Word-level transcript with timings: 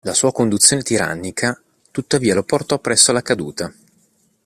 La 0.03 0.15
sua 0.15 0.31
conduzione 0.31 0.81
tirannica 0.81 1.61
tuttavia 1.91 2.33
lo 2.33 2.41
portò 2.41 2.79
presto 2.79 3.11
alla 3.11 3.21
caduta. 3.21 3.71